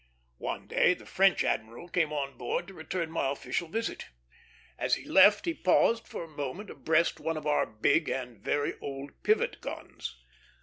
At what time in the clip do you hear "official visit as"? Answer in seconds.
3.31-4.95